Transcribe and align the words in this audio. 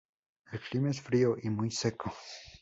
El 0.51 0.59
clima 0.61 0.89
es 0.89 0.99
frío, 0.99 1.35
y 1.43 1.51
muy 1.51 1.69
seco. 1.69 2.11